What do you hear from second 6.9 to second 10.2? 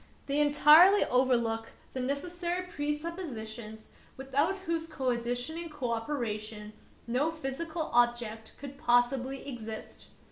no physical objects could possibly exist.